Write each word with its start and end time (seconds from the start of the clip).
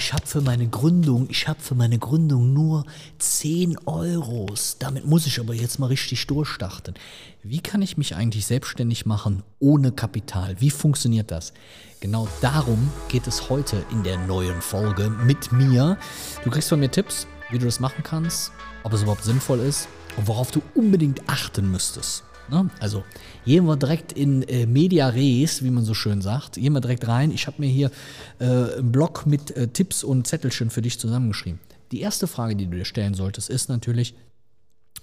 ich 0.00 0.14
habe 0.14 0.26
für 0.26 0.40
meine 0.40 0.66
Gründung, 0.66 1.26
ich 1.28 1.46
habe 1.46 1.60
für 1.60 1.74
meine 1.74 1.98
Gründung 1.98 2.54
nur 2.54 2.86
10 3.18 3.76
Euros. 3.84 4.76
Damit 4.78 5.04
muss 5.04 5.26
ich 5.26 5.38
aber 5.38 5.52
jetzt 5.52 5.78
mal 5.78 5.88
richtig 5.88 6.26
durchstarten. 6.26 6.94
Wie 7.42 7.60
kann 7.60 7.82
ich 7.82 7.98
mich 7.98 8.16
eigentlich 8.16 8.46
selbstständig 8.46 9.04
machen 9.04 9.42
ohne 9.58 9.92
Kapital? 9.92 10.58
Wie 10.58 10.70
funktioniert 10.70 11.30
das? 11.30 11.52
Genau 12.00 12.28
darum 12.40 12.90
geht 13.08 13.26
es 13.26 13.50
heute 13.50 13.84
in 13.90 14.02
der 14.02 14.16
neuen 14.26 14.62
Folge 14.62 15.10
mit 15.10 15.52
mir. 15.52 15.98
Du 16.44 16.50
kriegst 16.50 16.70
von 16.70 16.80
mir 16.80 16.90
Tipps, 16.90 17.26
wie 17.50 17.58
du 17.58 17.66
das 17.66 17.78
machen 17.78 18.02
kannst, 18.02 18.52
ob 18.84 18.94
es 18.94 19.02
überhaupt 19.02 19.24
sinnvoll 19.24 19.60
ist 19.60 19.86
und 20.16 20.26
worauf 20.26 20.50
du 20.50 20.62
unbedingt 20.74 21.28
achten 21.28 21.70
müsstest. 21.70 22.24
Ne? 22.50 22.70
Also 22.80 23.04
gehen 23.44 23.66
wir 23.66 23.76
direkt 23.76 24.12
in 24.12 24.42
äh, 24.42 24.66
Media 24.66 25.08
Res, 25.08 25.62
wie 25.62 25.70
man 25.70 25.84
so 25.84 25.94
schön 25.94 26.20
sagt. 26.20 26.54
Gehen 26.54 26.72
wir 26.72 26.80
direkt 26.80 27.06
rein. 27.06 27.30
Ich 27.30 27.46
habe 27.46 27.56
mir 27.60 27.68
hier 27.68 27.90
äh, 28.38 28.44
einen 28.44 28.92
Blog 28.92 29.26
mit 29.26 29.56
äh, 29.56 29.68
Tipps 29.68 30.04
und 30.04 30.26
Zettelchen 30.26 30.70
für 30.70 30.82
dich 30.82 30.98
zusammengeschrieben. 30.98 31.60
Die 31.92 32.00
erste 32.00 32.26
Frage, 32.26 32.56
die 32.56 32.66
du 32.66 32.76
dir 32.76 32.84
stellen 32.84 33.14
solltest, 33.14 33.50
ist 33.50 33.68
natürlich, 33.68 34.14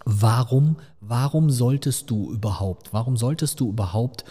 warum, 0.06 0.78
warum 1.02 1.50
solltest 1.50 2.10
du 2.10 2.32
überhaupt, 2.32 2.94
warum 2.94 3.18
solltest 3.18 3.60
du 3.60 3.70
überhaupt 3.70 4.24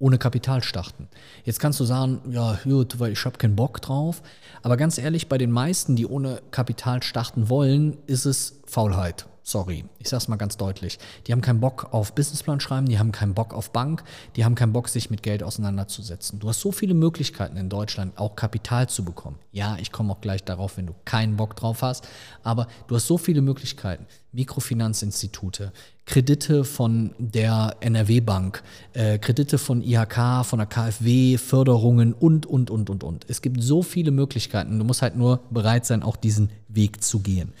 ohne 0.00 0.16
Kapital 0.16 0.62
starten. 0.62 1.08
Jetzt 1.44 1.60
kannst 1.60 1.78
du 1.78 1.84
sagen, 1.84 2.22
ja, 2.30 2.58
gut, 2.64 2.98
weil 2.98 3.12
ich 3.12 3.24
habe 3.26 3.36
keinen 3.36 3.54
Bock 3.54 3.82
drauf. 3.82 4.22
Aber 4.62 4.78
ganz 4.78 4.96
ehrlich, 4.96 5.28
bei 5.28 5.36
den 5.36 5.50
meisten, 5.50 5.94
die 5.94 6.06
ohne 6.06 6.40
Kapital 6.50 7.02
starten 7.02 7.50
wollen, 7.50 7.98
ist 8.06 8.24
es 8.24 8.59
Faulheit. 8.70 9.26
Sorry, 9.42 9.84
ich 9.98 10.08
sag's 10.08 10.28
mal 10.28 10.36
ganz 10.36 10.56
deutlich. 10.56 10.98
Die 11.26 11.32
haben 11.32 11.40
keinen 11.40 11.58
Bock 11.58 11.88
auf 11.92 12.14
Businessplan 12.14 12.60
schreiben, 12.60 12.86
die 12.86 13.00
haben 13.00 13.10
keinen 13.10 13.34
Bock 13.34 13.52
auf 13.52 13.72
Bank, 13.72 14.04
die 14.36 14.44
haben 14.44 14.54
keinen 14.54 14.72
Bock, 14.72 14.88
sich 14.88 15.10
mit 15.10 15.24
Geld 15.24 15.42
auseinanderzusetzen. 15.42 16.38
Du 16.38 16.48
hast 16.48 16.60
so 16.60 16.70
viele 16.70 16.94
Möglichkeiten 16.94 17.56
in 17.56 17.68
Deutschland, 17.68 18.16
auch 18.16 18.36
Kapital 18.36 18.88
zu 18.88 19.04
bekommen. 19.04 19.40
Ja, 19.50 19.76
ich 19.80 19.90
komme 19.90 20.12
auch 20.12 20.20
gleich 20.20 20.44
darauf, 20.44 20.76
wenn 20.76 20.86
du 20.86 20.94
keinen 21.04 21.36
Bock 21.36 21.56
drauf 21.56 21.82
hast, 21.82 22.06
aber 22.44 22.68
du 22.86 22.94
hast 22.94 23.08
so 23.08 23.18
viele 23.18 23.40
Möglichkeiten. 23.40 24.06
Mikrofinanzinstitute, 24.32 25.72
Kredite 26.06 26.62
von 26.62 27.14
der 27.18 27.76
NRW-Bank, 27.80 28.62
äh, 28.92 29.18
Kredite 29.18 29.58
von 29.58 29.82
IHK, 29.82 30.44
von 30.44 30.60
der 30.60 30.66
KfW, 30.66 31.38
Förderungen 31.38 32.12
und, 32.12 32.46
und, 32.46 32.70
und, 32.70 32.90
und, 32.90 33.02
und. 33.02 33.26
Es 33.28 33.42
gibt 33.42 33.60
so 33.62 33.82
viele 33.82 34.12
Möglichkeiten. 34.12 34.78
Du 34.78 34.84
musst 34.84 35.02
halt 35.02 35.16
nur 35.16 35.40
bereit 35.50 35.86
sein, 35.86 36.04
auch 36.04 36.16
diesen 36.16 36.50
Weg 36.72 37.02
zu 37.02 37.20
gehen. 37.20 37.52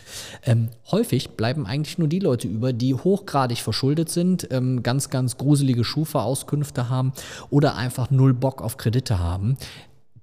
Ähm, 0.44 0.68
häufig 0.90 1.30
bleiben 1.30 1.66
eigentlich 1.66 1.98
nur 1.98 2.08
die 2.08 2.20
Leute 2.20 2.48
über, 2.48 2.72
die 2.72 2.94
hochgradig 2.94 3.58
verschuldet 3.58 4.08
sind, 4.08 4.48
ähm, 4.50 4.82
ganz, 4.82 5.10
ganz 5.10 5.36
gruselige 5.36 5.84
Schufa-Auskünfte 5.84 6.88
haben 6.88 7.12
oder 7.50 7.76
einfach 7.76 8.10
null 8.10 8.34
Bock 8.34 8.62
auf 8.62 8.76
Kredite 8.76 9.18
haben 9.18 9.56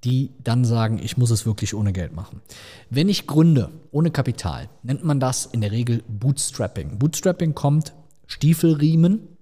die 0.03 0.31
dann 0.43 0.63
sagen, 0.63 0.99
ich 1.03 1.17
muss 1.17 1.31
es 1.31 1.45
wirklich 1.45 1.73
ohne 1.73 1.91
Geld 1.91 2.13
machen. 2.13 2.41
Wenn 2.89 3.09
ich 3.09 3.27
gründe 3.27 3.69
ohne 3.91 4.11
Kapital, 4.11 4.69
nennt 4.83 5.03
man 5.03 5.19
das 5.19 5.45
in 5.45 5.61
der 5.61 5.71
Regel 5.71 6.03
Bootstrapping. 6.07 6.99
Bootstrapping 6.99 7.55
kommt 7.55 7.93
Stiefelriemen 8.27 9.36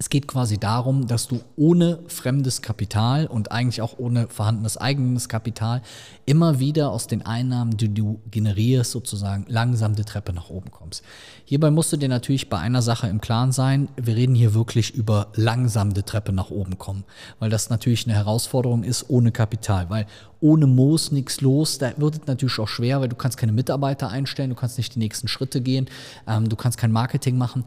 es 0.00 0.08
geht 0.08 0.26
quasi 0.26 0.56
darum, 0.56 1.06
dass 1.06 1.28
du 1.28 1.42
ohne 1.56 1.98
fremdes 2.06 2.62
Kapital 2.62 3.26
und 3.26 3.52
eigentlich 3.52 3.82
auch 3.82 3.98
ohne 3.98 4.28
vorhandenes 4.28 4.78
eigenes 4.78 5.28
Kapital 5.28 5.82
immer 6.24 6.58
wieder 6.58 6.90
aus 6.90 7.06
den 7.06 7.20
Einnahmen, 7.20 7.76
die 7.76 7.92
du 7.92 8.18
generierst, 8.30 8.92
sozusagen 8.92 9.44
langsam 9.46 9.94
die 9.94 10.04
Treppe 10.04 10.32
nach 10.32 10.48
oben 10.48 10.70
kommst. 10.70 11.04
Hierbei 11.44 11.70
musst 11.70 11.92
du 11.92 11.98
dir 11.98 12.08
natürlich 12.08 12.48
bei 12.48 12.58
einer 12.58 12.80
Sache 12.80 13.08
im 13.08 13.20
Klaren 13.20 13.52
sein, 13.52 13.90
wir 13.94 14.16
reden 14.16 14.34
hier 14.34 14.54
wirklich 14.54 14.94
über 14.94 15.28
langsam 15.34 15.92
die 15.92 16.02
Treppe 16.02 16.32
nach 16.32 16.48
oben 16.48 16.78
kommen, 16.78 17.04
weil 17.38 17.50
das 17.50 17.68
natürlich 17.68 18.06
eine 18.06 18.16
Herausforderung 18.16 18.84
ist 18.84 19.10
ohne 19.10 19.32
Kapital, 19.32 19.90
weil 19.90 20.06
ohne 20.40 20.66
Moos 20.66 21.12
nichts 21.12 21.42
los. 21.42 21.76
Da 21.76 21.92
wird 21.98 22.14
es 22.14 22.26
natürlich 22.26 22.58
auch 22.58 22.68
schwer, 22.68 23.02
weil 23.02 23.10
du 23.10 23.16
kannst 23.16 23.36
keine 23.36 23.52
Mitarbeiter 23.52 24.08
einstellen, 24.08 24.48
du 24.48 24.56
kannst 24.56 24.78
nicht 24.78 24.94
die 24.94 24.98
nächsten 24.98 25.28
Schritte 25.28 25.60
gehen, 25.60 25.90
ähm, 26.26 26.48
du 26.48 26.56
kannst 26.56 26.78
kein 26.78 26.90
Marketing 26.90 27.36
machen. 27.36 27.66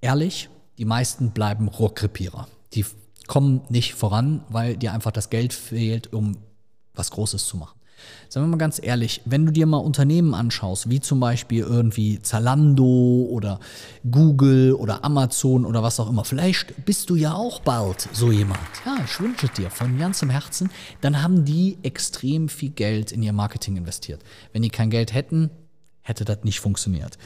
Ehrlich, 0.00 0.48
die 0.78 0.84
meisten 0.84 1.30
bleiben 1.30 1.68
Rohrkrepierer. 1.68 2.48
Die 2.74 2.84
kommen 3.26 3.62
nicht 3.68 3.94
voran, 3.94 4.42
weil 4.48 4.76
dir 4.76 4.92
einfach 4.92 5.12
das 5.12 5.30
Geld 5.30 5.52
fehlt, 5.52 6.12
um 6.12 6.36
was 6.94 7.10
Großes 7.10 7.46
zu 7.46 7.56
machen. 7.56 7.76
Sagen 8.28 8.46
wir 8.46 8.50
mal 8.50 8.58
ganz 8.58 8.80
ehrlich, 8.82 9.22
wenn 9.24 9.46
du 9.46 9.52
dir 9.52 9.66
mal 9.66 9.78
Unternehmen 9.78 10.34
anschaust, 10.34 10.90
wie 10.90 11.00
zum 11.00 11.18
Beispiel 11.20 11.62
irgendwie 11.62 12.20
Zalando 12.20 13.26
oder 13.30 13.58
Google 14.10 14.74
oder 14.74 15.04
Amazon 15.04 15.64
oder 15.64 15.82
was 15.82 15.98
auch 15.98 16.10
immer, 16.10 16.24
vielleicht 16.24 16.84
bist 16.84 17.08
du 17.08 17.16
ja 17.16 17.34
auch 17.34 17.60
bald 17.60 18.08
so 18.12 18.30
jemand. 18.30 18.60
Ja, 18.84 18.98
ich 19.04 19.18
wünsche 19.20 19.48
dir 19.48 19.70
von 19.70 19.98
ganzem 19.98 20.30
Herzen, 20.30 20.70
dann 21.00 21.22
haben 21.22 21.44
die 21.44 21.78
extrem 21.82 22.48
viel 22.48 22.70
Geld 22.70 23.12
in 23.12 23.22
ihr 23.22 23.32
Marketing 23.32 23.76
investiert. 23.76 24.22
Wenn 24.52 24.62
die 24.62 24.70
kein 24.70 24.90
Geld 24.90 25.14
hätten, 25.14 25.50
hätte 26.06 26.24
das 26.24 26.44
nicht 26.44 26.60
funktioniert. 26.60 27.18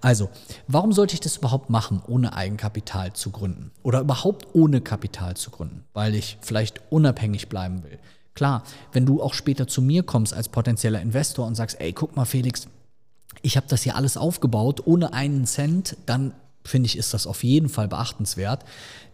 Also, 0.00 0.28
warum 0.66 0.92
sollte 0.92 1.14
ich 1.14 1.20
das 1.20 1.36
überhaupt 1.36 1.70
machen, 1.70 2.02
ohne 2.06 2.34
Eigenkapital 2.34 3.12
zu 3.12 3.30
gründen? 3.30 3.70
Oder 3.82 4.00
überhaupt 4.00 4.48
ohne 4.54 4.80
Kapital 4.80 5.36
zu 5.36 5.50
gründen? 5.50 5.84
Weil 5.92 6.14
ich 6.14 6.38
vielleicht 6.40 6.80
unabhängig 6.90 7.48
bleiben 7.48 7.84
will. 7.84 7.98
Klar, 8.34 8.64
wenn 8.92 9.06
du 9.06 9.22
auch 9.22 9.34
später 9.34 9.68
zu 9.68 9.80
mir 9.80 10.02
kommst 10.02 10.34
als 10.34 10.48
potenzieller 10.48 11.00
Investor 11.00 11.46
und 11.46 11.54
sagst, 11.54 11.80
ey, 11.80 11.92
guck 11.92 12.16
mal, 12.16 12.24
Felix, 12.24 12.66
ich 13.42 13.56
habe 13.56 13.66
das 13.68 13.82
hier 13.82 13.94
alles 13.94 14.16
aufgebaut 14.16 14.84
ohne 14.84 15.12
einen 15.12 15.46
Cent, 15.46 15.96
dann 16.06 16.34
finde 16.64 16.86
ich, 16.86 16.96
ist 16.98 17.14
das 17.14 17.26
auf 17.26 17.44
jeden 17.44 17.68
Fall 17.68 17.88
beachtenswert. 17.88 18.64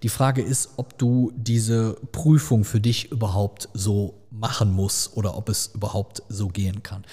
Die 0.03 0.09
Frage 0.09 0.41
ist, 0.41 0.71
ob 0.77 0.97
du 0.99 1.33
diese 1.37 1.95
Prüfung 2.13 2.65
für 2.65 2.81
dich 2.81 3.11
überhaupt 3.11 3.69
so 3.75 4.15
machen 4.31 4.73
musst 4.73 5.17
oder 5.17 5.37
ob 5.37 5.49
es 5.49 5.67
überhaupt 5.75 6.23
so 6.29 6.49
gehen 6.49 6.83
kann. 6.83 7.05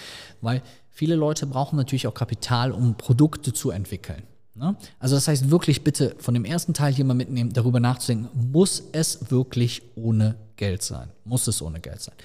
Weil 0.41 0.61
Viele 0.97 1.13
Leute 1.13 1.45
brauchen 1.45 1.75
natürlich 1.75 2.07
auch 2.07 2.15
Kapital, 2.15 2.71
um 2.71 2.95
Produkte 2.95 3.53
zu 3.53 3.69
entwickeln. 3.69 4.23
Ne? 4.55 4.75
Also 4.97 5.13
das 5.13 5.27
heißt 5.27 5.51
wirklich 5.51 5.83
bitte 5.83 6.15
von 6.17 6.33
dem 6.33 6.43
ersten 6.43 6.73
Teil 6.73 6.91
hier 6.91 7.05
mal 7.05 7.13
mitnehmen, 7.13 7.53
darüber 7.53 7.79
nachzudenken, 7.79 8.29
muss 8.51 8.81
es 8.93 9.29
wirklich 9.29 9.83
ohne 9.93 10.37
Geld 10.55 10.81
sein? 10.81 11.09
Muss 11.23 11.45
es 11.45 11.61
ohne 11.61 11.81
Geld 11.81 12.01
sein? 12.01 12.15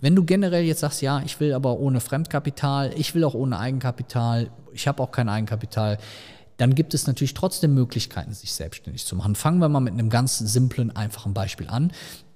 Wenn 0.00 0.14
du 0.14 0.22
generell 0.22 0.62
jetzt 0.62 0.78
sagst, 0.82 1.02
ja, 1.02 1.20
ich 1.26 1.40
will 1.40 1.52
aber 1.52 1.80
ohne 1.80 1.98
Fremdkapital, 1.98 2.92
ich 2.96 3.12
will 3.16 3.24
auch 3.24 3.34
ohne 3.34 3.58
Eigenkapital, 3.58 4.52
ich 4.72 4.86
habe 4.86 5.02
auch 5.02 5.10
kein 5.10 5.28
Eigenkapital, 5.28 5.98
dann 6.58 6.76
gibt 6.76 6.94
es 6.94 7.08
natürlich 7.08 7.34
trotzdem 7.34 7.74
Möglichkeiten, 7.74 8.32
sich 8.32 8.52
selbstständig 8.52 9.04
zu 9.04 9.16
machen. 9.16 9.34
Fangen 9.34 9.58
wir 9.58 9.68
mal 9.68 9.80
mit 9.80 9.94
einem 9.94 10.10
ganz 10.10 10.38
simplen, 10.38 10.94
einfachen 10.94 11.34
Beispiel 11.34 11.66
an. 11.68 11.90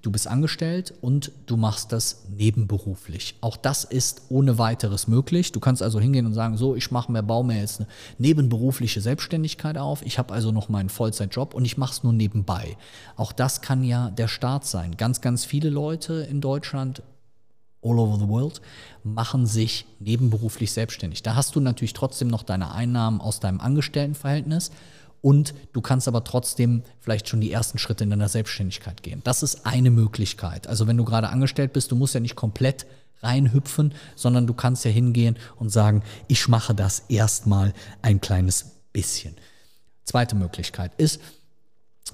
Du 0.06 0.12
bist 0.12 0.28
angestellt 0.28 0.94
und 1.00 1.32
du 1.46 1.56
machst 1.56 1.90
das 1.90 2.26
nebenberuflich. 2.30 3.34
Auch 3.40 3.56
das 3.56 3.82
ist 3.82 4.22
ohne 4.28 4.56
weiteres 4.56 5.08
möglich. 5.08 5.50
Du 5.50 5.58
kannst 5.58 5.82
also 5.82 5.98
hingehen 5.98 6.26
und 6.26 6.32
sagen, 6.32 6.56
so, 6.56 6.76
ich 6.76 6.92
mache 6.92 7.10
mir, 7.10 7.24
baue 7.24 7.44
mir 7.44 7.58
jetzt 7.58 7.80
eine 7.80 7.88
nebenberufliche 8.18 9.00
Selbstständigkeit 9.00 9.76
auf. 9.76 10.06
Ich 10.06 10.20
habe 10.20 10.32
also 10.32 10.52
noch 10.52 10.68
meinen 10.68 10.90
Vollzeitjob 10.90 11.54
und 11.54 11.64
ich 11.64 11.76
mache 11.76 11.92
es 11.92 12.04
nur 12.04 12.12
nebenbei. 12.12 12.76
Auch 13.16 13.32
das 13.32 13.62
kann 13.62 13.82
ja 13.82 14.10
der 14.10 14.28
Start 14.28 14.64
sein. 14.64 14.96
Ganz, 14.96 15.22
ganz 15.22 15.44
viele 15.44 15.70
Leute 15.70 16.24
in 16.30 16.40
Deutschland 16.40 17.02
all 17.82 17.98
over 17.98 18.16
the 18.16 18.28
world, 18.28 18.60
machen 19.02 19.44
sich 19.46 19.86
nebenberuflich 19.98 20.70
selbstständig. 20.70 21.24
Da 21.24 21.34
hast 21.34 21.56
du 21.56 21.60
natürlich 21.60 21.94
trotzdem 21.94 22.28
noch 22.28 22.44
deine 22.44 22.72
Einnahmen 22.72 23.20
aus 23.20 23.40
deinem 23.40 23.60
Angestelltenverhältnis 23.60 24.70
und 25.26 25.54
du 25.72 25.80
kannst 25.80 26.06
aber 26.06 26.22
trotzdem 26.22 26.84
vielleicht 27.00 27.28
schon 27.28 27.40
die 27.40 27.50
ersten 27.50 27.78
Schritte 27.78 28.04
in 28.04 28.10
deiner 28.10 28.28
Selbstständigkeit 28.28 29.02
gehen. 29.02 29.22
Das 29.24 29.42
ist 29.42 29.66
eine 29.66 29.90
Möglichkeit. 29.90 30.68
Also 30.68 30.86
wenn 30.86 30.96
du 30.96 31.04
gerade 31.04 31.30
angestellt 31.30 31.72
bist, 31.72 31.90
du 31.90 31.96
musst 31.96 32.14
ja 32.14 32.20
nicht 32.20 32.36
komplett 32.36 32.86
reinhüpfen, 33.22 33.92
sondern 34.14 34.46
du 34.46 34.54
kannst 34.54 34.84
ja 34.84 34.92
hingehen 34.92 35.36
und 35.56 35.70
sagen, 35.70 36.04
ich 36.28 36.46
mache 36.46 36.76
das 36.76 37.06
erstmal 37.08 37.74
ein 38.02 38.20
kleines 38.20 38.66
bisschen. 38.92 39.34
Zweite 40.04 40.36
Möglichkeit 40.36 40.92
ist, 40.96 41.20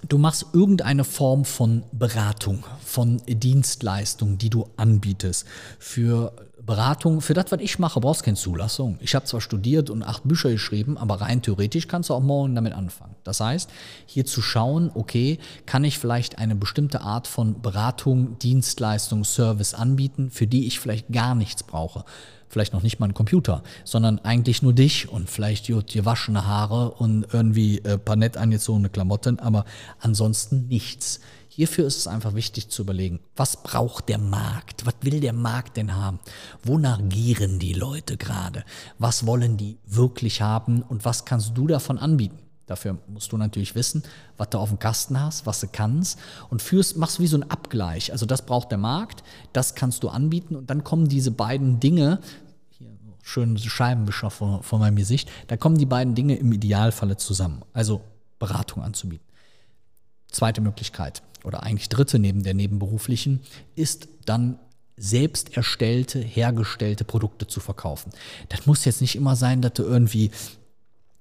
du 0.08 0.16
machst 0.16 0.46
irgendeine 0.54 1.04
Form 1.04 1.44
von 1.44 1.82
Beratung, 1.92 2.64
von 2.82 3.18
Dienstleistung, 3.26 4.38
die 4.38 4.48
du 4.48 4.70
anbietest 4.78 5.44
für 5.78 6.32
Beratung, 6.64 7.20
für 7.20 7.34
das, 7.34 7.46
was 7.50 7.60
ich 7.60 7.80
mache, 7.80 8.00
brauchst 8.00 8.20
du 8.20 8.26
keine 8.26 8.36
Zulassung. 8.36 8.96
Ich 9.00 9.16
habe 9.16 9.24
zwar 9.24 9.40
studiert 9.40 9.90
und 9.90 10.04
acht 10.04 10.22
Bücher 10.22 10.50
geschrieben, 10.50 10.96
aber 10.96 11.20
rein 11.20 11.42
theoretisch 11.42 11.88
kannst 11.88 12.10
du 12.10 12.14
auch 12.14 12.22
morgen 12.22 12.54
damit 12.54 12.72
anfangen. 12.72 13.16
Das 13.24 13.40
heißt, 13.40 13.68
hier 14.06 14.24
zu 14.24 14.42
schauen, 14.42 14.90
okay, 14.94 15.38
kann 15.66 15.82
ich 15.82 15.98
vielleicht 15.98 16.38
eine 16.38 16.54
bestimmte 16.54 17.00
Art 17.00 17.26
von 17.26 17.60
Beratung, 17.62 18.38
Dienstleistung, 18.38 19.24
Service 19.24 19.74
anbieten, 19.74 20.30
für 20.30 20.46
die 20.46 20.66
ich 20.68 20.78
vielleicht 20.78 21.10
gar 21.10 21.34
nichts 21.34 21.64
brauche. 21.64 22.04
Vielleicht 22.48 22.74
noch 22.74 22.82
nicht 22.82 23.00
mal 23.00 23.06
einen 23.06 23.14
Computer, 23.14 23.62
sondern 23.82 24.18
eigentlich 24.20 24.62
nur 24.62 24.74
dich 24.74 25.08
und 25.08 25.30
vielleicht 25.30 25.68
die 25.68 26.04
waschene 26.04 26.46
Haare 26.46 26.92
und 26.92 27.26
irgendwie 27.32 27.78
äh, 27.78 27.98
paar 27.98 28.16
nett 28.16 28.36
angezogene 28.36 28.90
Klamotten, 28.90 29.38
aber 29.40 29.64
ansonsten 29.98 30.68
nichts. 30.68 31.20
Hierfür 31.54 31.86
ist 31.86 31.98
es 31.98 32.06
einfach 32.06 32.32
wichtig 32.32 32.70
zu 32.70 32.80
überlegen, 32.80 33.20
was 33.36 33.62
braucht 33.62 34.08
der 34.08 34.16
Markt? 34.16 34.86
Was 34.86 34.94
will 35.02 35.20
der 35.20 35.34
Markt 35.34 35.76
denn 35.76 35.94
haben? 35.94 36.18
Wonach 36.62 36.98
gieren 37.10 37.58
die 37.58 37.74
Leute 37.74 38.16
gerade? 38.16 38.64
Was 38.98 39.26
wollen 39.26 39.58
die 39.58 39.76
wirklich 39.84 40.40
haben 40.40 40.80
und 40.80 41.04
was 41.04 41.26
kannst 41.26 41.54
du 41.54 41.66
davon 41.66 41.98
anbieten? 41.98 42.38
Dafür 42.64 42.96
musst 43.06 43.32
du 43.32 43.36
natürlich 43.36 43.74
wissen, 43.74 44.02
was 44.38 44.48
du 44.48 44.56
auf 44.56 44.70
dem 44.70 44.78
Kasten 44.78 45.20
hast, 45.20 45.44
was 45.44 45.60
du 45.60 45.66
kannst 45.70 46.18
und 46.48 46.62
führst, 46.62 46.96
machst 46.96 47.20
wie 47.20 47.26
so 47.26 47.36
ein 47.36 47.50
Abgleich. 47.50 48.12
Also 48.12 48.24
das 48.24 48.46
braucht 48.46 48.70
der 48.70 48.78
Markt, 48.78 49.22
das 49.52 49.74
kannst 49.74 50.04
du 50.04 50.08
anbieten 50.08 50.56
und 50.56 50.70
dann 50.70 50.84
kommen 50.84 51.06
diese 51.06 51.32
beiden 51.32 51.80
Dinge 51.80 52.20
schönen 53.22 53.58
Scheibenwischer 53.58 54.30
vor, 54.30 54.62
vor 54.62 54.78
meinem 54.78 54.96
Gesicht. 54.96 55.30
Da 55.48 55.58
kommen 55.58 55.76
die 55.76 55.84
beiden 55.84 56.14
Dinge 56.14 56.34
im 56.36 56.50
Idealfalle 56.50 57.18
zusammen. 57.18 57.62
Also 57.74 58.00
Beratung 58.38 58.82
anzubieten. 58.82 59.26
Zweite 60.28 60.62
Möglichkeit 60.62 61.22
oder 61.44 61.62
eigentlich 61.62 61.88
dritte 61.88 62.18
neben 62.18 62.42
der 62.42 62.54
nebenberuflichen 62.54 63.40
ist 63.74 64.08
dann 64.24 64.58
selbst 64.96 65.56
erstellte, 65.56 66.20
hergestellte 66.20 67.04
Produkte 67.04 67.46
zu 67.46 67.60
verkaufen. 67.60 68.12
Das 68.48 68.66
muss 68.66 68.84
jetzt 68.84 69.00
nicht 69.00 69.16
immer 69.16 69.36
sein, 69.36 69.62
dass 69.62 69.72
du 69.72 69.82
irgendwie 69.82 70.30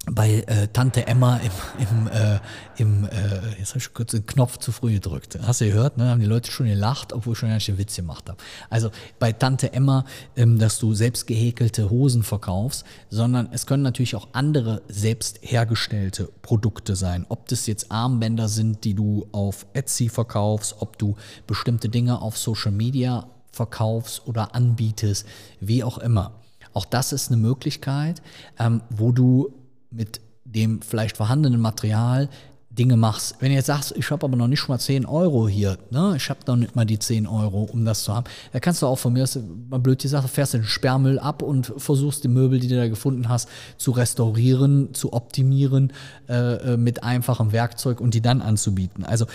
bei 0.09 0.43
äh, 0.47 0.67
Tante 0.67 1.05
Emma 1.05 1.37
im, 1.37 1.51
im, 1.77 2.07
äh, 2.07 2.39
im 2.77 3.05
äh, 3.05 3.59
jetzt 3.59 3.69
habe 3.69 3.79
ich 3.79 3.93
kurz 3.93 4.11
den 4.11 4.25
Knopf 4.25 4.57
zu 4.57 4.71
früh 4.71 4.93
gedrückt. 4.93 5.37
Hast 5.43 5.61
du 5.61 5.65
gehört, 5.65 5.97
ne? 5.97 6.09
Haben 6.09 6.19
die 6.19 6.25
Leute 6.25 6.51
schon 6.51 6.65
gelacht, 6.65 7.13
obwohl 7.13 7.33
ich 7.33 7.39
schon 7.39 7.49
einen 7.49 7.77
Witz 7.77 7.97
gemacht 7.97 8.27
habe. 8.27 8.39
Also 8.71 8.89
bei 9.19 9.31
Tante 9.31 9.73
Emma, 9.73 10.05
ähm, 10.35 10.57
dass 10.57 10.79
du 10.79 10.95
selbst 10.95 11.27
gehäkelte 11.27 11.91
Hosen 11.91 12.23
verkaufst, 12.23 12.83
sondern 13.09 13.49
es 13.51 13.67
können 13.67 13.83
natürlich 13.83 14.15
auch 14.15 14.29
andere 14.33 14.81
selbst 14.87 15.39
hergestellte 15.43 16.29
Produkte 16.41 16.95
sein. 16.95 17.27
Ob 17.29 17.47
das 17.47 17.67
jetzt 17.67 17.91
Armbänder 17.91 18.49
sind, 18.49 18.83
die 18.83 18.95
du 18.95 19.27
auf 19.31 19.67
Etsy 19.73 20.09
verkaufst, 20.09 20.77
ob 20.79 20.97
du 20.97 21.15
bestimmte 21.45 21.89
Dinge 21.89 22.21
auf 22.21 22.39
Social 22.39 22.71
Media 22.71 23.27
verkaufst 23.51 24.25
oder 24.25 24.55
anbietest, 24.55 25.27
wie 25.59 25.83
auch 25.83 25.99
immer. 25.99 26.31
Auch 26.73 26.85
das 26.85 27.13
ist 27.13 27.31
eine 27.31 27.37
Möglichkeit, 27.39 28.21
ähm, 28.57 28.81
wo 28.89 29.11
du 29.11 29.53
mit 29.91 30.21
dem 30.45 30.81
vielleicht 30.81 31.17
vorhandenen 31.17 31.61
Material 31.61 32.29
Dinge 32.71 32.95
machst. 32.95 33.35
Wenn 33.39 33.49
du 33.49 33.55
jetzt 33.55 33.65
sagst, 33.65 33.93
ich 33.97 34.09
habe 34.11 34.25
aber 34.25 34.37
noch 34.37 34.47
nicht 34.47 34.67
mal 34.69 34.79
10 34.79 35.05
Euro 35.05 35.47
hier, 35.47 35.77
ne? 35.89 36.13
ich 36.15 36.29
habe 36.29 36.39
noch 36.47 36.55
nicht 36.55 36.75
mal 36.75 36.85
die 36.85 36.99
10 36.99 37.27
Euro, 37.27 37.63
um 37.63 37.83
das 37.83 38.03
zu 38.03 38.13
haben, 38.15 38.25
da 38.53 38.61
kannst 38.61 38.81
du 38.81 38.87
auch 38.87 38.97
von 38.97 39.11
mir, 39.11 39.27
mal 39.69 39.79
blöd 39.79 40.01
die 40.01 40.07
Sache, 40.07 40.29
fährst 40.29 40.53
den 40.53 40.63
Sperrmüll 40.63 41.19
ab 41.19 41.41
und 41.41 41.73
versuchst 41.77 42.23
die 42.23 42.29
Möbel, 42.29 42.59
die 42.59 42.69
du 42.69 42.77
da 42.77 42.87
gefunden 42.87 43.27
hast, 43.27 43.49
zu 43.77 43.91
restaurieren, 43.91 44.93
zu 44.93 45.11
optimieren 45.11 45.91
äh, 46.29 46.73
äh 46.73 46.77
mit 46.77 47.03
einfachem 47.03 47.51
Werkzeug 47.51 47.99
und 47.99 48.13
die 48.13 48.21
dann 48.21 48.41
anzubieten. 48.41 49.03
Also 49.03 49.25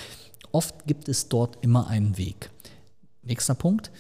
oft 0.53 0.87
gibt 0.87 1.09
es 1.09 1.29
dort 1.29 1.59
immer 1.61 1.89
einen 1.89 2.17
Weg. 2.17 2.51
Nächster 3.23 3.55
Punkt. 3.55 3.91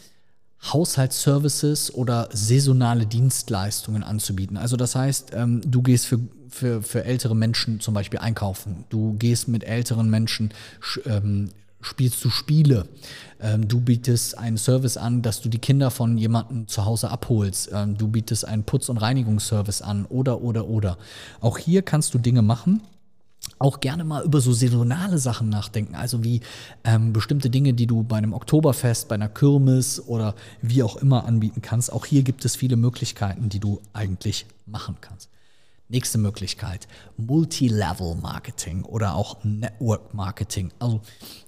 Haushaltsservices 0.73 1.93
oder 1.95 2.29
saisonale 2.33 3.07
Dienstleistungen 3.07 4.03
anzubieten. 4.03 4.57
Also 4.57 4.77
das 4.77 4.95
heißt, 4.95 5.33
ähm, 5.35 5.61
du 5.65 5.83
gehst 5.83 6.07
für, 6.07 6.21
für, 6.49 6.83
für 6.83 7.05
ältere 7.05 7.35
Menschen 7.35 7.81
zum 7.81 7.95
Beispiel 7.95 8.19
einkaufen, 8.19 8.85
du 8.89 9.15
gehst 9.15 9.49
mit 9.49 9.65
älteren 9.65 10.11
Menschen, 10.11 10.53
ähm, 11.05 11.51
spielst 11.81 12.25
du 12.25 12.31
Spiele, 12.31 12.89
ähm, 13.41 13.69
du 13.69 13.81
bietest 13.81 14.37
einen 14.39 14.59
Service 14.59 14.97
an, 14.97 15.23
dass 15.23 15.41
du 15.41 15.49
die 15.49 15.59
Kinder 15.59 15.91
von 15.91 16.19
jemandem 16.19 16.67
zu 16.67 16.85
Hause 16.85 17.11
abholst, 17.11 17.71
ähm, 17.73 17.97
du 17.97 18.09
bietest 18.09 18.45
einen 18.45 18.65
Putz- 18.65 18.89
und 18.89 18.99
Reinigungsservice 18.99 19.83
an 19.83 20.05
oder, 20.07 20.43
oder, 20.43 20.67
oder. 20.67 20.99
Auch 21.41 21.59
hier 21.59 21.83
kannst 21.83 22.15
du 22.15 22.19
Dinge 22.19 22.43
machen 22.43 22.81
auch 23.59 23.81
gerne 23.81 24.05
mal 24.05 24.25
über 24.25 24.41
so 24.41 24.53
saisonale 24.53 25.19
Sachen 25.19 25.49
nachdenken, 25.49 25.95
also 25.95 26.23
wie 26.23 26.41
ähm, 26.85 27.13
bestimmte 27.13 27.51
Dinge, 27.51 27.75
die 27.75 27.87
du 27.87 28.03
bei 28.03 28.17
einem 28.17 28.33
Oktoberfest, 28.33 29.09
bei 29.09 29.15
einer 29.15 29.29
Kirmes 29.29 30.07
oder 30.07 30.35
wie 30.63 30.83
auch 30.83 30.97
immer 30.97 31.25
anbieten 31.25 31.63
kannst. 31.63 31.93
Auch 31.93 32.05
hier 32.05 32.23
gibt 32.23 32.45
es 32.45 32.57
viele 32.57 32.77
Möglichkeiten, 32.77 33.49
die 33.49 33.61
du 33.61 33.81
eigentlich 33.93 34.47
machen 34.67 34.97
kannst. 35.01 35.31
Nächste 35.89 36.19
Möglichkeit, 36.19 36.89
Multilevel-Marketing 37.17 38.85
oder 38.85 39.15
auch 39.15 39.45
Network-Marketing. 39.45 40.73
Also, 40.81 41.01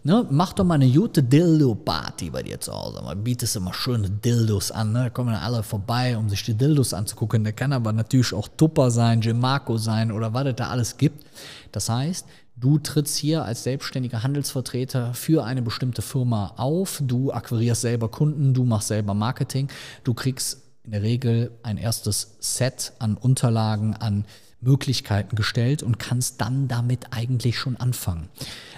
ne, 0.05 0.27
mach 0.31 0.53
doch 0.53 0.65
mal 0.65 0.75
eine 0.75 0.89
gute 0.89 1.25
Dildo-Party 1.25 2.31
bei 2.31 2.45
dir 2.45 2.61
zu 2.61 2.73
Hause. 2.73 3.03
Man 3.03 3.25
bietet 3.25 3.55
immer 3.57 3.75
schöne 3.75 4.09
Dildos 4.09 4.71
an. 4.71 4.93
Ne? 4.93 5.05
Da 5.05 5.11
kommen 5.11 5.33
dann 5.33 5.43
alle 5.43 5.65
vorbei, 5.65 6.17
um 6.17 6.29
sich 6.29 6.45
die 6.45 6.55
Dildos 6.55 6.95
anzugucken. 6.95 7.43
Der 7.43 7.53
kann 7.53 7.73
aber 7.73 7.93
natürlich 7.93 8.33
auch 8.33 8.47
Tupper 8.57 8.93
sein, 8.93 9.21
Gemarco 9.21 9.77
sein 9.77 10.13
oder 10.13 10.33
was 10.33 10.47
es 10.47 10.55
da 10.55 10.69
alles 10.69 10.97
gibt. 10.97 11.27
Das 11.73 11.89
heißt, 11.89 12.25
Du 12.61 12.77
trittst 12.79 13.17
hier 13.17 13.45
als 13.45 13.63
selbstständiger 13.63 14.25
Handelsvertreter 14.25 15.15
für 15.15 15.45
eine 15.45 15.63
bestimmte 15.63 16.03
Firma 16.03 16.55
auf, 16.57 17.01
du 17.05 17.31
akquirierst 17.31 17.83
selber 17.83 18.09
Kunden, 18.09 18.53
du 18.53 18.65
machst 18.65 18.89
selber 18.89 19.15
Marketing, 19.15 19.69
du 20.03 20.13
kriegst 20.13 20.68
in 20.89 20.93
der 20.93 21.03
Regel 21.03 21.51
ein 21.63 21.77
erstes 21.77 22.39
Set 22.41 22.95
an 22.99 23.19
Unterlagen, 23.19 23.93
an 23.93 24.25
Möglichkeiten 24.63 25.37
gestellt 25.37 25.83
und 25.83 25.99
kannst 25.99 26.41
dann 26.41 26.67
damit 26.67 27.09
eigentlich 27.11 27.59
schon 27.59 27.77
anfangen. 27.77 28.31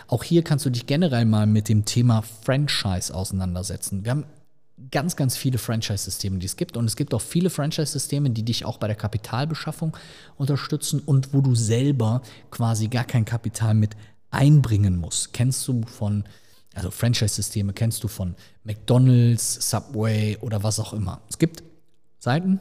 Auch 0.09 0.25
hier 0.25 0.43
kannst 0.43 0.67
du 0.67 0.71
dich 0.71 0.87
generell 0.87 1.25
mal 1.25 1.47
mit 1.47 1.69
dem 1.69 1.85
Thema 1.85 2.23
Franchise 2.23 3.15
auseinandersetzen. 3.15 4.05
Wir 4.05 4.11
haben 4.11 4.25
ganz, 4.91 5.15
ganz 5.15 5.37
viele 5.37 5.59
Franchise-Systeme, 5.59 6.41
die 6.41 6.47
es 6.47 6.57
gibt. 6.57 6.77
Und 6.77 6.87
es 6.87 6.97
gibt 6.97 7.15
auch 7.15 7.21
viele 7.21 7.49
Franchise-Systeme, 7.49 8.31
die 8.31 8.43
dich 8.43 8.65
auch 8.65 8.79
bei 8.79 8.89
der 8.89 8.97
Kapitalbeschaffung 8.97 9.97
unterstützen 10.37 10.99
und 11.07 11.33
wo 11.33 11.43
du 11.43 11.55
selber 11.55 12.23
quasi 12.51 12.89
gar 12.89 13.05
kein 13.05 13.25
Kapital 13.25 13.75
mit 13.75 13.95
einbringen 14.33 14.97
musst. 14.97 15.33
Kennst 15.33 15.69
du 15.69 15.83
von 15.87 16.25
also 16.75 16.91
Franchise-Systeme 16.91 17.73
kennst 17.73 18.03
du 18.05 18.09
von 18.09 18.37
McDonald's, 18.65 19.71
Subway 19.71 20.37
oder 20.41 20.63
was 20.63 20.79
auch 20.79 20.93
immer. 20.93 21.21
Es 21.29 21.39
gibt 21.39 21.65
Seiten, 22.21 22.61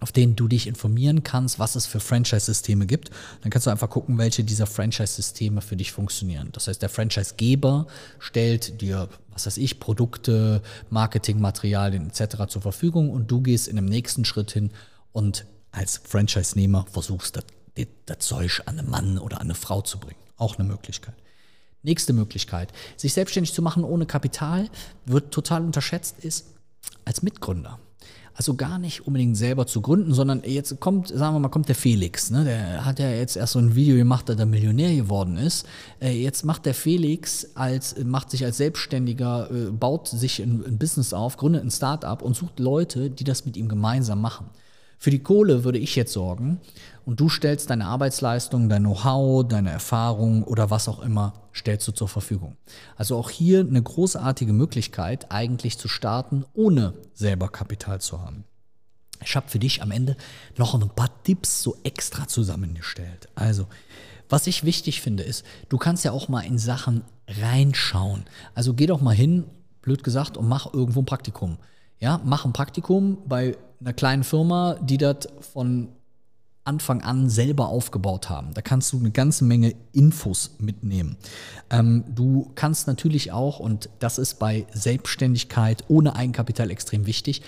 auf 0.00 0.12
denen 0.12 0.36
du 0.36 0.46
dich 0.46 0.66
informieren 0.66 1.22
kannst, 1.22 1.58
was 1.58 1.74
es 1.74 1.86
für 1.86 2.00
Franchise-Systeme 2.00 2.86
gibt. 2.86 3.10
Dann 3.42 3.50
kannst 3.50 3.66
du 3.66 3.70
einfach 3.70 3.88
gucken, 3.90 4.18
welche 4.18 4.44
dieser 4.44 4.66
Franchise-Systeme 4.66 5.62
für 5.62 5.76
dich 5.76 5.92
funktionieren. 5.92 6.50
Das 6.52 6.68
heißt, 6.68 6.80
der 6.80 6.88
Franchise-Geber 6.88 7.86
stellt 8.18 8.80
dir, 8.80 9.08
was 9.30 9.46
weiß 9.46 9.56
ich, 9.56 9.80
Produkte, 9.80 10.62
Marketingmaterialien 10.90 12.08
etc. 12.08 12.46
zur 12.48 12.62
Verfügung 12.62 13.10
und 13.10 13.30
du 13.30 13.40
gehst 13.40 13.68
in 13.68 13.76
dem 13.76 13.86
nächsten 13.86 14.24
Schritt 14.24 14.52
hin 14.52 14.70
und 15.12 15.46
als 15.72 16.00
Franchise-Nehmer 16.04 16.86
versuchst, 16.90 17.36
das, 17.36 17.44
das 18.04 18.18
Zeug 18.20 18.62
an 18.66 18.78
einen 18.78 18.90
Mann 18.90 19.18
oder 19.18 19.40
an 19.40 19.46
eine 19.46 19.54
Frau 19.54 19.80
zu 19.80 19.98
bringen. 19.98 20.20
Auch 20.36 20.58
eine 20.58 20.68
Möglichkeit. 20.68 21.14
Nächste 21.82 22.12
Möglichkeit, 22.12 22.72
sich 22.96 23.14
selbstständig 23.14 23.54
zu 23.54 23.62
machen 23.62 23.84
ohne 23.84 24.06
Kapital, 24.06 24.68
wird 25.04 25.32
total 25.32 25.62
unterschätzt, 25.62 26.18
ist 26.18 26.46
als 27.04 27.22
Mitgründer. 27.22 27.78
Also 28.36 28.54
gar 28.54 28.78
nicht 28.78 29.06
unbedingt 29.06 29.34
selber 29.36 29.66
zu 29.66 29.80
gründen, 29.80 30.12
sondern 30.12 30.42
jetzt 30.44 30.78
kommt, 30.78 31.08
sagen 31.08 31.34
wir 31.34 31.40
mal, 31.40 31.48
kommt 31.48 31.68
der 31.68 31.74
Felix. 31.74 32.30
Ne? 32.30 32.44
Der 32.44 32.84
hat 32.84 32.98
ja 32.98 33.10
jetzt 33.10 33.36
erst 33.36 33.54
so 33.54 33.58
ein 33.58 33.74
Video 33.74 33.96
gemacht, 33.96 34.28
dass 34.28 34.38
er 34.38 34.44
Millionär 34.44 34.94
geworden 34.94 35.38
ist. 35.38 35.66
Äh, 36.02 36.22
jetzt 36.22 36.44
macht 36.44 36.66
der 36.66 36.74
Felix 36.74 37.56
als, 37.56 37.96
macht 38.04 38.30
sich 38.30 38.44
als 38.44 38.58
Selbstständiger, 38.58 39.50
äh, 39.50 39.70
baut 39.70 40.08
sich 40.08 40.42
ein, 40.42 40.62
ein 40.66 40.76
Business 40.76 41.14
auf, 41.14 41.38
gründet 41.38 41.64
ein 41.64 41.70
Startup 41.70 42.20
und 42.20 42.36
sucht 42.36 42.60
Leute, 42.60 43.08
die 43.08 43.24
das 43.24 43.46
mit 43.46 43.56
ihm 43.56 43.68
gemeinsam 43.68 44.20
machen. 44.20 44.50
Für 44.98 45.10
die 45.10 45.22
Kohle 45.22 45.64
würde 45.64 45.78
ich 45.78 45.94
jetzt 45.94 46.12
sorgen 46.12 46.60
und 47.04 47.20
du 47.20 47.28
stellst 47.28 47.70
deine 47.70 47.86
Arbeitsleistung, 47.86 48.68
dein 48.68 48.82
Know-how, 48.82 49.46
deine 49.46 49.70
Erfahrung 49.70 50.42
oder 50.42 50.70
was 50.70 50.88
auch 50.88 51.00
immer, 51.00 51.34
stellst 51.54 51.86
du 51.88 51.92
zur 51.92 52.08
Verfügung. 52.08 52.56
Also 52.96 53.16
auch 53.16 53.30
hier 53.30 53.60
eine 53.60 53.82
großartige 53.82 54.52
Möglichkeit, 54.52 55.30
eigentlich 55.30 55.78
zu 55.78 55.88
starten, 55.88 56.44
ohne 56.54 56.94
selber 57.14 57.48
Kapital 57.48 58.00
zu 58.00 58.20
haben. 58.20 58.44
Ich 59.22 59.36
habe 59.36 59.48
für 59.48 59.58
dich 59.58 59.82
am 59.82 59.90
Ende 59.90 60.16
noch 60.56 60.74
ein 60.74 60.88
paar 60.90 61.22
Tipps 61.22 61.62
so 61.62 61.76
extra 61.84 62.28
zusammengestellt. 62.28 63.28
Also, 63.34 63.66
was 64.28 64.46
ich 64.46 64.64
wichtig 64.64 65.00
finde, 65.00 65.22
ist, 65.22 65.44
du 65.68 65.78
kannst 65.78 66.04
ja 66.04 66.12
auch 66.12 66.28
mal 66.28 66.40
in 66.40 66.58
Sachen 66.58 67.02
reinschauen. 67.28 68.24
Also 68.54 68.74
geh 68.74 68.86
doch 68.86 69.00
mal 69.00 69.14
hin, 69.14 69.44
blöd 69.82 70.02
gesagt, 70.02 70.36
und 70.36 70.48
mach 70.48 70.72
irgendwo 70.72 71.00
ein 71.00 71.06
Praktikum. 71.06 71.58
Ja, 71.98 72.20
mach 72.24 72.44
ein 72.44 72.52
Praktikum 72.52 73.18
bei 73.26 73.56
einer 73.80 73.92
kleinen 73.92 74.24
Firma, 74.24 74.76
die 74.80 74.98
das 74.98 75.28
von 75.52 75.88
Anfang 76.64 77.02
an 77.02 77.30
selber 77.30 77.68
aufgebaut 77.68 78.28
haben. 78.28 78.52
Da 78.54 78.60
kannst 78.60 78.92
du 78.92 78.98
eine 78.98 79.12
ganze 79.12 79.44
Menge 79.44 79.74
Infos 79.92 80.56
mitnehmen. 80.58 81.16
Ähm, 81.70 82.04
du 82.12 82.50
kannst 82.56 82.88
natürlich 82.88 83.30
auch, 83.32 83.60
und 83.60 83.88
das 84.00 84.18
ist 84.18 84.38
bei 84.40 84.66
Selbstständigkeit 84.72 85.84
ohne 85.88 86.16
Eigenkapital 86.16 86.70
extrem 86.70 87.06
wichtig, 87.06 87.42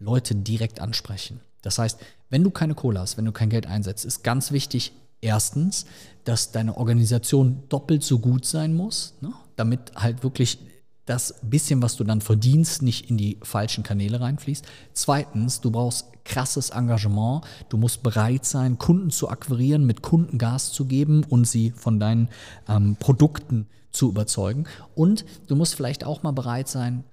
Leute 0.00 0.34
direkt 0.34 0.80
ansprechen. 0.80 1.40
Das 1.62 1.78
heißt, 1.78 2.00
wenn 2.28 2.42
du 2.42 2.50
keine 2.50 2.74
Kohle 2.74 3.00
hast, 3.00 3.16
wenn 3.16 3.24
du 3.24 3.32
kein 3.32 3.50
Geld 3.50 3.66
einsetzt, 3.66 4.04
ist 4.04 4.24
ganz 4.24 4.50
wichtig, 4.50 4.92
erstens, 5.20 5.86
dass 6.24 6.50
deine 6.50 6.76
Organisation 6.76 7.62
doppelt 7.68 8.02
so 8.02 8.18
gut 8.18 8.44
sein 8.44 8.74
muss, 8.74 9.14
ne? 9.20 9.32
damit 9.54 9.92
halt 9.94 10.22
wirklich 10.22 10.58
das 11.06 11.36
bisschen, 11.42 11.82
was 11.82 11.96
du 11.96 12.04
dann 12.04 12.20
verdienst, 12.20 12.82
nicht 12.82 13.08
in 13.08 13.16
die 13.16 13.38
falschen 13.42 13.84
Kanäle 13.84 14.20
reinfließt. 14.20 14.66
Zweitens, 14.92 15.60
du 15.60 15.70
brauchst 15.70 16.06
krasses 16.24 16.70
Engagement. 16.70 17.44
Du 17.68 17.76
musst 17.76 18.02
bereit 18.02 18.44
sein, 18.44 18.78
Kunden 18.78 19.10
zu 19.10 19.28
akquirieren, 19.28 19.86
mit 19.86 20.02
Kunden 20.02 20.36
Gas 20.36 20.72
zu 20.72 20.84
geben 20.84 21.24
und 21.24 21.46
sie 21.46 21.70
von 21.70 22.00
deinen 22.00 22.28
ähm, 22.68 22.96
Produkten 22.98 23.68
zu 23.92 24.08
überzeugen. 24.08 24.64
Und 24.94 25.24
du 25.46 25.56
musst 25.56 25.74
vielleicht 25.76 26.04
auch 26.04 26.22
mal 26.22 26.32
bereit 26.32 26.68
sein, 26.68 27.04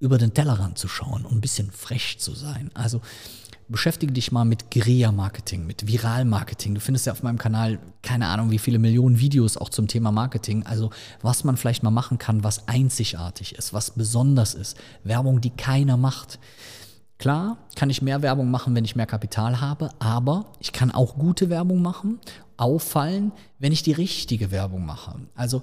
über 0.00 0.18
den 0.18 0.34
Tellerrand 0.34 0.76
zu 0.76 0.88
schauen 0.88 1.24
und 1.24 1.32
ein 1.32 1.40
bisschen 1.40 1.70
frech 1.70 2.18
zu 2.18 2.34
sein. 2.34 2.70
Also 2.74 3.00
beschäftige 3.68 4.12
dich 4.12 4.32
mal 4.32 4.44
mit 4.44 4.70
Guerilla-Marketing, 4.70 5.66
mit 5.66 5.86
Viral-Marketing. 5.86 6.74
Du 6.74 6.80
findest 6.80 7.06
ja 7.06 7.12
auf 7.12 7.22
meinem 7.22 7.38
Kanal 7.38 7.78
keine 8.02 8.28
Ahnung, 8.28 8.50
wie 8.50 8.58
viele 8.58 8.78
Millionen 8.78 9.18
Videos 9.18 9.56
auch 9.56 9.68
zum 9.68 9.88
Thema 9.88 10.12
Marketing. 10.12 10.64
Also 10.66 10.90
was 11.22 11.44
man 11.44 11.56
vielleicht 11.56 11.82
mal 11.82 11.90
machen 11.90 12.18
kann, 12.18 12.44
was 12.44 12.68
einzigartig 12.68 13.54
ist, 13.54 13.72
was 13.72 13.92
besonders 13.92 14.54
ist. 14.54 14.76
Werbung, 15.02 15.40
die 15.40 15.50
keiner 15.50 15.96
macht. 15.96 16.38
Klar, 17.18 17.58
kann 17.76 17.90
ich 17.90 18.02
mehr 18.02 18.22
Werbung 18.22 18.50
machen, 18.50 18.74
wenn 18.74 18.84
ich 18.84 18.96
mehr 18.96 19.06
Kapital 19.06 19.60
habe, 19.60 19.90
aber 19.98 20.52
ich 20.58 20.72
kann 20.72 20.90
auch 20.90 21.16
gute 21.16 21.48
Werbung 21.48 21.80
machen, 21.80 22.18
auffallen, 22.56 23.32
wenn 23.58 23.72
ich 23.72 23.82
die 23.82 23.92
richtige 23.92 24.50
Werbung 24.50 24.84
mache. 24.84 25.20
Also 25.34 25.62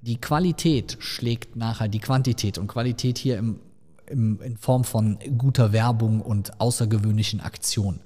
die 0.00 0.20
Qualität 0.20 0.96
schlägt 1.00 1.56
nachher 1.56 1.88
die 1.88 1.98
Quantität 1.98 2.58
und 2.58 2.66
Qualität 2.68 3.18
hier 3.18 3.38
im, 3.38 3.60
im, 4.08 4.40
in 4.42 4.56
Form 4.56 4.84
von 4.84 5.18
guter 5.36 5.72
Werbung 5.72 6.20
und 6.20 6.60
außergewöhnlichen 6.60 7.40
Aktionen. 7.40 8.00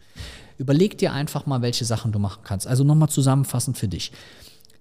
Überleg 0.59 0.99
dir 0.99 1.12
einfach 1.12 1.47
mal, 1.47 1.62
welche 1.62 1.85
Sachen 1.85 2.12
du 2.12 2.19
machen 2.19 2.42
kannst. 2.45 2.66
Also 2.66 2.85
nochmal 2.85 3.09
zusammenfassend 3.09 3.78
für 3.78 3.88
dich. 3.88 4.12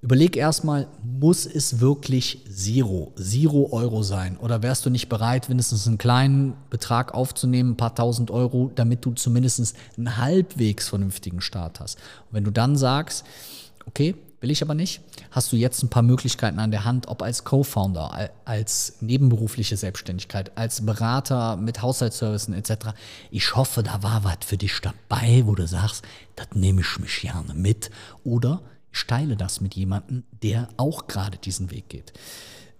Überleg 0.01 0.38
erstmal, 0.38 0.88
muss 1.03 1.45
es 1.45 1.81
wirklich 1.81 2.45
Zero, 2.49 3.11
Zero 3.17 3.69
Euro 3.71 4.01
sein? 4.01 4.38
Oder 4.38 4.63
wärst 4.63 4.85
du 4.85 4.89
nicht 4.89 5.09
bereit, 5.09 5.49
mindestens 5.49 5.88
einen 5.88 5.97
kleinen 5.97 6.53
Betrag 6.69 7.13
aufzunehmen, 7.13 7.71
ein 7.71 7.77
paar 7.77 7.95
tausend 7.95 8.31
Euro, 8.31 8.71
damit 8.73 9.03
du 9.03 9.11
zumindest 9.11 9.75
einen 9.97 10.15
halbwegs 10.15 10.88
vernünftigen 10.88 11.41
Start 11.41 11.81
hast? 11.81 11.97
Und 11.97 12.35
wenn 12.35 12.43
du 12.45 12.51
dann 12.51 12.77
sagst, 12.77 13.25
okay, 13.85 14.15
will 14.41 14.51
ich 14.51 14.62
aber 14.62 14.74
nicht, 14.74 15.01
hast 15.31 15.51
du 15.51 15.55
jetzt 15.55 15.84
ein 15.84 15.89
paar 15.89 16.03
Möglichkeiten 16.03 16.60
an 16.60 16.72
der 16.72 16.86
Hand, 16.86 17.08
ob 17.08 17.22
als 17.22 17.43
Co-Founder, 17.43 18.29
als 18.46 18.98
nebenberufliche 19.01 19.77
Selbstständigkeit, 19.77 20.58
als 20.58 20.86
Berater 20.86 21.58
mit 21.58 21.81
Haushaltsservicen 21.81 22.53
etc. 22.53 22.89
Ich 23.31 23.55
hoffe, 23.55 23.84
da 23.84 24.01
war 24.03 24.24
was 24.24 24.38
für 24.46 24.58
dich 24.58 24.79
dabei, 24.81 25.43
wo 25.46 25.55
du 25.55 25.67
sagst, 25.67 26.03
das 26.36 26.48
nehme 26.53 26.81
ich 26.81 27.00
mich 27.00 27.22
gerne 27.22 27.53
mit. 27.53 27.91
Oder 28.24 28.62
ich 28.91 29.05
teile 29.05 29.36
das 29.36 29.62
mit 29.62 29.75
jemandem, 29.75 30.24
der 30.41 30.69
auch 30.77 31.08
gerade 31.08 31.38
diesen 31.38 31.72
Weg 31.72 31.89
geht. 31.89 32.13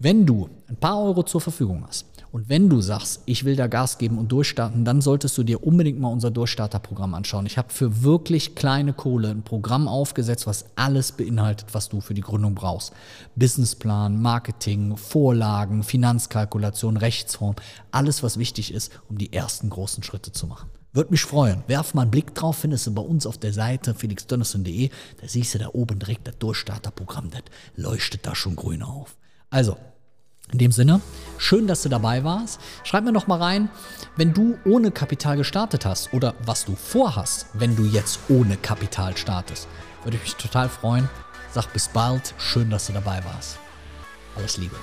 Wenn 0.02 0.26
du 0.26 0.50
ein 0.70 0.78
paar 0.78 1.04
Euro 1.04 1.24
zur 1.24 1.42
Verfügung 1.42 1.86
hast 1.86 2.06
und 2.32 2.48
wenn 2.48 2.70
du 2.70 2.80
sagst, 2.80 3.22
ich 3.26 3.44
will 3.44 3.56
da 3.56 3.68
Gas 3.68 3.98
geben 3.98 4.20
und 4.20 4.32
durchstarten, 4.32 4.86
dann 4.86 5.02
solltest 5.02 5.38
du 5.38 5.44
dir 5.44 5.64
unbedingt 5.64 6.00
mal 6.00 6.10
unser 6.10 6.30
Durchstarterprogramm 6.30 7.16
anschauen. 7.16 7.48
Ich 7.48 7.58
habe 7.58 7.74
für 7.74 8.04
wirklich 8.04 8.54
kleine 8.54 8.94
Kohle 8.94 9.30
ein 9.30 9.42
Programm 9.42 9.88
aufgesetzt, 9.88 10.46
was 10.46 10.66
alles 10.76 11.12
beinhaltet, 11.12 11.74
was 11.74 11.90
du 11.90 12.02
für 12.02 12.14
die 12.14 12.22
Gründung 12.22 12.54
brauchst. 12.54 12.94
Businessplan, 13.36 14.22
Marketing, 14.22 14.96
Vorlagen, 14.96 15.82
Finanzkalkulation, 15.82 16.98
Rechtsform, 16.98 17.56
alles, 17.92 18.22
was 18.22 18.38
wichtig 18.38 18.74
ist, 18.74 18.92
um 19.10 19.18
die 19.18 19.34
ersten 19.34 19.70
großen 19.70 20.04
Schritte 20.04 20.32
zu 20.32 20.46
machen. 20.46 20.70
Würde 20.92 21.12
mich 21.12 21.22
freuen. 21.22 21.64
Werf 21.68 21.94
mal 21.94 22.04
einen 22.04 22.12
Blick 22.12 22.34
drauf, 22.36 22.58
findest 22.58 22.88
du 22.88 22.94
bei 22.94 23.02
uns 23.02 23.28
auf 23.28 23.38
der 23.38 23.54
Seite 23.54 23.94
felixdönnerson.de. 23.94 24.90
Da 25.22 25.28
siehst 25.28 25.54
du 25.54 25.60
da 25.60 25.70
oben 25.74 26.00
direkt 26.00 26.28
das 26.28 26.38
Durchstarterprogramm. 26.40 27.30
Das 27.30 27.44
leuchtet 27.76 28.26
da 28.26 28.36
schon 28.36 28.56
grün 28.56 28.82
auf. 28.82 29.16
Also, 29.52 29.78
in 30.52 30.58
dem 30.60 30.72
Sinne, 30.72 31.02
schön, 31.38 31.68
dass 31.68 31.84
du 31.84 31.90
dabei 31.90 32.24
warst. 32.24 32.60
Schreib 32.84 33.04
mir 33.04 33.12
noch 33.12 33.28
mal 33.28 33.40
rein, 33.40 33.70
wenn 34.16 34.34
du 34.34 34.58
ohne 34.66 34.92
Kapital 34.92 35.38
gestartet 35.38 35.86
hast 35.86 36.14
oder 36.14 36.34
was 36.46 36.66
du 36.66 36.76
vorhast, 36.76 37.48
wenn 37.54 37.76
du 37.76 37.86
jetzt 37.86 38.20
ohne 38.30 38.58
Kapital 38.58 39.16
startest. 39.16 39.68
Würde 40.04 40.18
ich 40.18 40.24
mich 40.24 40.36
total 40.36 40.70
freuen. 40.70 41.10
Sag 41.52 41.72
bis 41.74 41.88
bald. 41.88 42.34
Schön, 42.38 42.70
dass 42.70 42.88
du 42.88 42.94
dabei 42.94 43.24
warst. 43.26 43.58
Alles 44.36 44.58
Liebe. 44.58 44.76